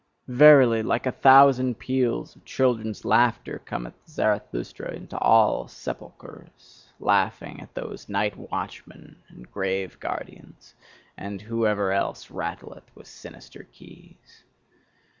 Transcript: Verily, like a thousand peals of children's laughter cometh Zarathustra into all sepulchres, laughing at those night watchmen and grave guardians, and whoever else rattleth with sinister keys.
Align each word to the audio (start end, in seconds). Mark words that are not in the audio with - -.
Verily, 0.27 0.81
like 0.81 1.05
a 1.05 1.11
thousand 1.11 1.75
peals 1.77 2.35
of 2.35 2.43
children's 2.43 3.05
laughter 3.05 3.61
cometh 3.65 3.93
Zarathustra 4.07 4.91
into 4.95 5.15
all 5.19 5.67
sepulchres, 5.67 6.91
laughing 6.99 7.59
at 7.61 7.75
those 7.75 8.09
night 8.09 8.35
watchmen 8.35 9.21
and 9.29 9.51
grave 9.51 9.99
guardians, 9.99 10.73
and 11.15 11.39
whoever 11.39 11.91
else 11.91 12.31
rattleth 12.31 12.89
with 12.95 13.05
sinister 13.05 13.65
keys. 13.71 14.43